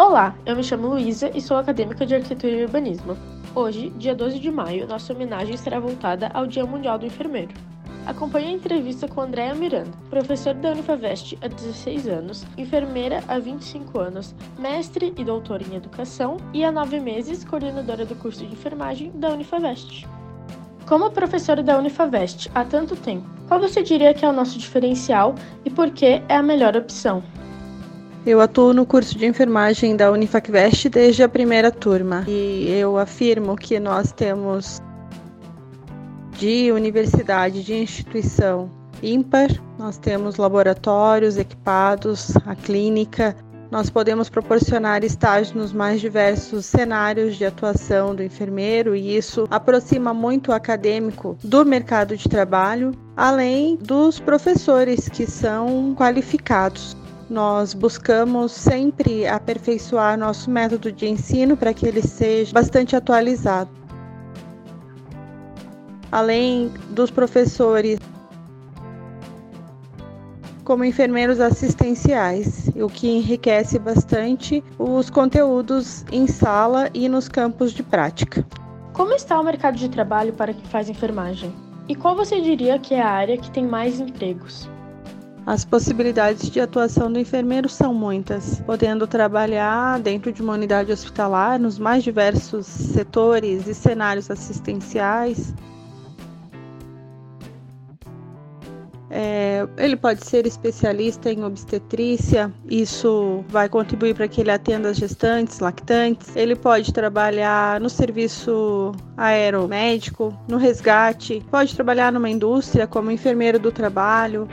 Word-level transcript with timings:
Olá, 0.00 0.34
eu 0.46 0.56
me 0.56 0.64
chamo 0.64 0.88
Luísa 0.88 1.30
e 1.34 1.42
sou 1.42 1.58
acadêmica 1.58 2.06
de 2.06 2.14
Arquitetura 2.14 2.54
e 2.54 2.64
Urbanismo. 2.64 3.18
Hoje, 3.54 3.90
dia 3.98 4.14
12 4.14 4.38
de 4.38 4.50
maio, 4.50 4.88
nossa 4.88 5.12
homenagem 5.12 5.58
será 5.58 5.78
voltada 5.78 6.30
ao 6.32 6.46
Dia 6.46 6.64
Mundial 6.64 6.98
do 6.98 7.04
Enfermeiro. 7.04 7.52
Acompanhe 8.06 8.46
a 8.46 8.52
entrevista 8.52 9.06
com 9.06 9.20
Andréa 9.20 9.54
Miranda, 9.54 9.90
professora 10.08 10.56
da 10.56 10.70
Unifavest 10.70 11.36
há 11.42 11.48
16 11.48 12.08
anos, 12.08 12.46
enfermeira 12.56 13.22
há 13.28 13.38
25 13.38 14.00
anos, 14.00 14.34
mestre 14.58 15.12
e 15.18 15.22
doutora 15.22 15.62
em 15.70 15.76
educação 15.76 16.38
e 16.54 16.64
há 16.64 16.72
9 16.72 16.98
meses 16.98 17.44
coordenadora 17.44 18.06
do 18.06 18.14
curso 18.14 18.38
de 18.38 18.54
enfermagem 18.54 19.10
da 19.16 19.28
Unifavest. 19.28 20.08
Como 20.88 21.10
professora 21.10 21.62
da 21.62 21.76
Unifavest 21.76 22.50
há 22.54 22.64
tanto 22.64 22.96
tempo, 22.96 23.28
qual 23.46 23.60
você 23.60 23.82
diria 23.82 24.14
que 24.14 24.24
é 24.24 24.28
o 24.30 24.32
nosso 24.32 24.58
diferencial 24.58 25.34
e 25.62 25.68
por 25.68 25.90
que 25.90 26.22
é 26.26 26.36
a 26.36 26.42
melhor 26.42 26.74
opção? 26.74 27.22
Eu 28.26 28.38
atuo 28.38 28.74
no 28.74 28.84
curso 28.84 29.16
de 29.16 29.24
enfermagem 29.24 29.96
da 29.96 30.10
Unifacvest 30.12 30.90
desde 30.90 31.22
a 31.22 31.28
primeira 31.28 31.70
turma 31.70 32.24
e 32.28 32.70
eu 32.70 32.98
afirmo 32.98 33.56
que 33.56 33.80
nós 33.80 34.12
temos 34.12 34.78
de 36.32 36.70
universidade, 36.70 37.62
de 37.62 37.74
instituição 37.74 38.70
ímpar, 39.02 39.48
nós 39.78 39.96
temos 39.96 40.36
laboratórios 40.36 41.38
equipados, 41.38 42.36
a 42.46 42.54
clínica, 42.54 43.34
nós 43.70 43.88
podemos 43.88 44.28
proporcionar 44.28 45.02
estágios 45.02 45.52
nos 45.52 45.72
mais 45.72 46.00
diversos 46.00 46.66
cenários 46.66 47.36
de 47.36 47.46
atuação 47.46 48.14
do 48.14 48.22
enfermeiro 48.22 48.94
e 48.96 49.16
isso 49.16 49.46
aproxima 49.50 50.12
muito 50.12 50.48
o 50.48 50.54
acadêmico 50.54 51.38
do 51.42 51.64
mercado 51.64 52.16
de 52.16 52.28
trabalho, 52.28 52.92
além 53.16 53.76
dos 53.76 54.20
professores 54.20 55.08
que 55.08 55.24
são 55.24 55.94
qualificados. 55.94 56.99
Nós 57.30 57.74
buscamos 57.74 58.50
sempre 58.50 59.24
aperfeiçoar 59.24 60.18
nosso 60.18 60.50
método 60.50 60.90
de 60.90 61.06
ensino 61.06 61.56
para 61.56 61.72
que 61.72 61.86
ele 61.86 62.02
seja 62.02 62.52
bastante 62.52 62.96
atualizado. 62.96 63.70
Além 66.10 66.72
dos 66.90 67.08
professores 67.08 68.00
como 70.64 70.84
enfermeiros 70.84 71.38
assistenciais, 71.38 72.68
o 72.74 72.88
que 72.88 73.08
enriquece 73.08 73.78
bastante 73.78 74.62
os 74.76 75.08
conteúdos 75.08 76.04
em 76.10 76.26
sala 76.26 76.90
e 76.92 77.08
nos 77.08 77.28
campos 77.28 77.72
de 77.72 77.84
prática. 77.84 78.44
Como 78.92 79.12
está 79.12 79.38
o 79.38 79.44
mercado 79.44 79.76
de 79.76 79.88
trabalho 79.88 80.32
para 80.32 80.52
quem 80.52 80.64
faz 80.64 80.88
enfermagem? 80.88 81.52
E 81.88 81.94
qual 81.94 82.16
você 82.16 82.40
diria 82.40 82.76
que 82.76 82.92
é 82.92 83.00
a 83.00 83.08
área 83.08 83.38
que 83.38 83.52
tem 83.52 83.64
mais 83.64 84.00
empregos? 84.00 84.68
As 85.46 85.64
possibilidades 85.64 86.50
de 86.50 86.60
atuação 86.60 87.10
do 87.10 87.18
enfermeiro 87.18 87.68
são 87.68 87.94
muitas, 87.94 88.60
podendo 88.60 89.06
trabalhar 89.06 89.98
dentro 89.98 90.32
de 90.32 90.42
uma 90.42 90.52
unidade 90.52 90.92
hospitalar 90.92 91.58
nos 91.58 91.78
mais 91.78 92.04
diversos 92.04 92.66
setores 92.66 93.66
e 93.66 93.74
cenários 93.74 94.30
assistenciais. 94.30 95.54
É, 99.12 99.66
ele 99.76 99.96
pode 99.96 100.24
ser 100.24 100.46
especialista 100.46 101.32
em 101.32 101.42
obstetrícia, 101.42 102.52
isso 102.68 103.44
vai 103.48 103.68
contribuir 103.68 104.14
para 104.14 104.28
que 104.28 104.40
ele 104.40 104.52
atenda 104.52 104.88
as 104.90 104.96
gestantes, 104.96 105.58
lactantes. 105.58 106.36
Ele 106.36 106.54
pode 106.54 106.92
trabalhar 106.92 107.80
no 107.80 107.90
serviço 107.90 108.92
aeromédico, 109.16 110.32
no 110.48 110.56
resgate, 110.58 111.44
pode 111.50 111.74
trabalhar 111.74 112.12
numa 112.12 112.30
indústria 112.30 112.86
como 112.86 113.10
enfermeiro 113.10 113.58
do 113.58 113.72
trabalho, 113.72 114.46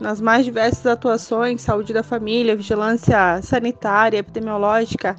nas 0.00 0.20
mais 0.20 0.44
diversas 0.44 0.86
atuações, 0.86 1.60
saúde 1.60 1.92
da 1.92 2.02
família, 2.02 2.56
vigilância 2.56 3.40
sanitária, 3.42 4.18
epidemiológica. 4.18 5.14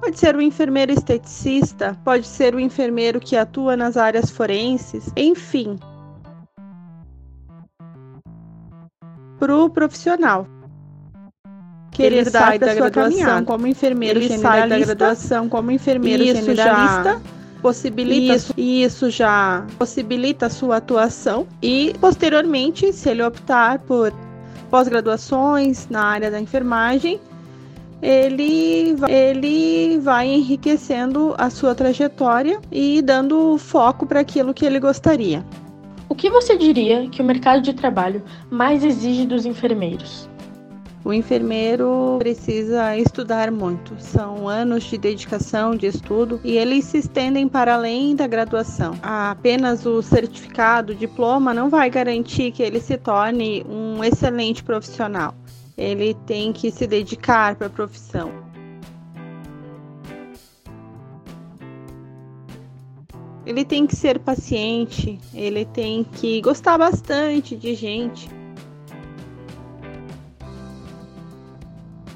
Pode 0.00 0.18
ser 0.18 0.34
o 0.34 0.40
enfermeiro 0.40 0.92
esteticista, 0.92 1.96
pode 2.04 2.26
ser 2.26 2.54
o 2.54 2.60
enfermeiro 2.60 3.20
que 3.20 3.36
atua 3.36 3.76
nas 3.76 3.96
áreas 3.96 4.30
forenses, 4.30 5.12
enfim. 5.16 5.78
Para 9.38 9.56
o 9.56 9.68
profissional. 9.68 10.46
Que 11.90 12.02
ele, 12.02 12.16
ele 12.16 12.30
sai 12.30 12.58
da 12.58 12.74
graduação 12.74 13.44
como 13.44 13.66
enfermeiro 13.66 14.18
ele 14.18 14.38
sai 14.38 14.68
da 14.68 14.78
graduação 14.78 15.48
como 15.48 15.70
enfermeiro 15.70 16.24
isso 16.24 16.42
generalista. 16.42 17.20
Já 17.22 17.33
possibilita 17.64 18.34
isso, 18.34 18.54
isso 18.58 19.08
já 19.08 19.66
possibilita 19.78 20.46
a 20.46 20.50
sua 20.50 20.76
atuação 20.76 21.46
e 21.62 21.94
posteriormente, 21.98 22.92
se 22.92 23.08
ele 23.08 23.22
optar 23.22 23.78
por 23.78 24.12
pós-graduações 24.70 25.88
na 25.88 26.04
área 26.04 26.30
da 26.30 26.38
enfermagem, 26.38 27.18
ele, 28.02 28.94
ele 29.08 29.98
vai 29.98 30.28
enriquecendo 30.28 31.34
a 31.38 31.48
sua 31.48 31.74
trajetória 31.74 32.60
e 32.70 33.00
dando 33.00 33.56
foco 33.56 34.04
para 34.04 34.20
aquilo 34.20 34.52
que 34.52 34.66
ele 34.66 34.78
gostaria. 34.78 35.42
O 36.06 36.14
que 36.14 36.28
você 36.28 36.58
diria 36.58 37.08
que 37.08 37.22
o 37.22 37.24
mercado 37.24 37.62
de 37.62 37.72
trabalho 37.72 38.22
mais 38.50 38.84
exige 38.84 39.24
dos 39.24 39.46
enfermeiros? 39.46 40.28
O 41.04 41.12
enfermeiro 41.12 42.16
precisa 42.18 42.96
estudar 42.96 43.50
muito, 43.50 43.94
são 44.00 44.48
anos 44.48 44.84
de 44.84 44.96
dedicação, 44.96 45.76
de 45.76 45.86
estudo, 45.86 46.40
e 46.42 46.56
eles 46.56 46.86
se 46.86 46.96
estendem 46.96 47.46
para 47.46 47.74
além 47.74 48.16
da 48.16 48.26
graduação. 48.26 48.94
Apenas 49.02 49.84
o 49.84 50.00
certificado, 50.00 50.94
o 50.94 50.96
diploma, 50.96 51.52
não 51.52 51.68
vai 51.68 51.90
garantir 51.90 52.52
que 52.52 52.62
ele 52.62 52.80
se 52.80 52.96
torne 52.96 53.62
um 53.68 54.02
excelente 54.02 54.64
profissional. 54.64 55.34
Ele 55.76 56.14
tem 56.26 56.54
que 56.54 56.70
se 56.70 56.86
dedicar 56.86 57.54
para 57.56 57.66
a 57.66 57.70
profissão. 57.70 58.32
Ele 63.44 63.62
tem 63.62 63.86
que 63.86 63.94
ser 63.94 64.18
paciente, 64.20 65.20
ele 65.34 65.66
tem 65.66 66.02
que 66.02 66.40
gostar 66.40 66.78
bastante 66.78 67.54
de 67.54 67.74
gente. 67.74 68.43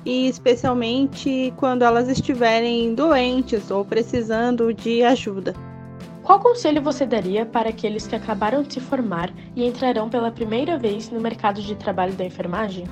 E 0.04 0.28
especialmente 0.28 1.52
quando 1.56 1.82
elas 1.82 2.08
estiverem 2.08 2.94
doentes 2.94 3.70
ou 3.70 3.84
precisando 3.84 4.72
de 4.72 5.02
ajuda. 5.02 5.54
Qual 6.22 6.40
conselho 6.40 6.82
você 6.82 7.06
daria 7.06 7.46
para 7.46 7.70
aqueles 7.70 8.06
que 8.06 8.14
acabaram 8.14 8.62
de 8.62 8.74
se 8.74 8.80
formar 8.80 9.30
e 9.56 9.66
entrarão 9.66 10.10
pela 10.10 10.30
primeira 10.30 10.76
vez 10.76 11.10
no 11.10 11.20
mercado 11.20 11.62
de 11.62 11.74
trabalho 11.74 12.12
da 12.12 12.24
enfermagem? 12.24 12.84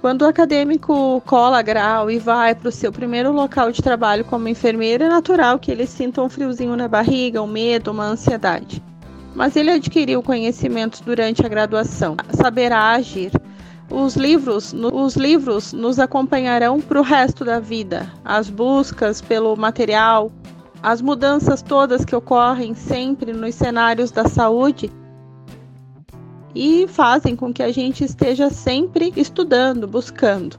Quando 0.00 0.22
o 0.22 0.28
acadêmico 0.28 1.20
cola 1.26 1.60
grau 1.60 2.10
e 2.10 2.18
vai 2.18 2.54
para 2.54 2.68
o 2.68 2.72
seu 2.72 2.90
primeiro 2.90 3.32
local 3.32 3.70
de 3.70 3.82
trabalho 3.82 4.24
como 4.24 4.48
enfermeiro, 4.48 5.04
é 5.04 5.08
natural 5.08 5.58
que 5.58 5.70
ele 5.70 5.86
sinta 5.86 6.22
um 6.22 6.28
friozinho 6.28 6.74
na 6.74 6.88
barriga, 6.88 7.42
um 7.42 7.46
medo, 7.46 7.90
uma 7.90 8.04
ansiedade. 8.04 8.82
Mas 9.34 9.56
ele 9.56 9.70
adquiriu 9.70 10.22
conhecimentos 10.22 11.00
durante 11.00 11.44
a 11.44 11.48
graduação, 11.48 12.16
saberá 12.30 12.92
agir, 12.92 13.30
os 13.90 14.16
livros, 14.16 14.72
os 14.72 15.16
livros 15.16 15.72
nos 15.72 15.98
acompanharão 15.98 16.80
para 16.80 17.00
o 17.00 17.02
resto 17.02 17.44
da 17.44 17.58
vida. 17.58 18.10
As 18.24 18.48
buscas 18.48 19.20
pelo 19.20 19.56
material, 19.56 20.32
as 20.82 21.02
mudanças 21.02 21.60
todas 21.60 22.04
que 22.04 22.14
ocorrem 22.14 22.74
sempre 22.74 23.32
nos 23.32 23.54
cenários 23.54 24.10
da 24.10 24.26
saúde 24.28 24.90
e 26.54 26.86
fazem 26.88 27.36
com 27.36 27.52
que 27.52 27.62
a 27.62 27.72
gente 27.72 28.04
esteja 28.04 28.50
sempre 28.50 29.12
estudando, 29.16 29.86
buscando. 29.86 30.58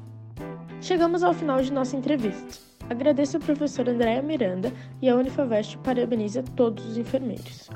Chegamos 0.82 1.24
ao 1.24 1.34
final 1.34 1.62
de 1.62 1.72
nossa 1.72 1.96
entrevista. 1.96 2.60
Agradeço 2.90 3.38
ao 3.38 3.44
professor 3.44 3.88
Andréa 3.88 4.22
Miranda 4.22 4.72
e 5.02 5.10
a 5.10 5.16
Unifavest 5.16 5.78
parabeniza 5.78 6.44
todos 6.56 6.86
os 6.86 6.98
enfermeiros. 6.98 7.70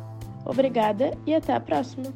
Obrigada 0.46 1.18
e 1.26 1.34
até 1.34 1.54
a 1.54 1.60
próxima! 1.60 2.14